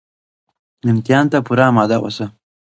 امتحان 0.91 1.25
ته 1.31 1.37
پوره 1.45 1.65
اماده 1.71 1.97
اوسه 2.01 2.25